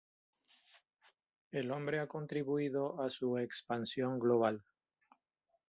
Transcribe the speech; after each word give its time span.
El 1.51 1.69
hombre 1.69 1.99
a 1.99 2.07
contribuido 2.07 2.99
a 3.03 3.11
su 3.11 3.37
expansión 3.37 4.17
global. 4.17 4.63